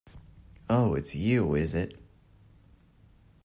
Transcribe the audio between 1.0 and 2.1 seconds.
you, is it?